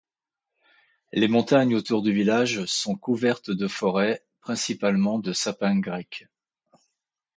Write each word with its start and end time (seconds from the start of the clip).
Les 1.11 1.27
montagnes 1.27 1.75
autour 1.75 2.01
du 2.01 2.11
village 2.11 2.65
sont 2.65 2.95
couvertes 2.95 3.51
de 3.51 3.67
forêts, 3.67 4.23
principalement 4.41 5.19
de 5.19 5.31
sapins 5.31 5.79
grecs. 5.79 6.25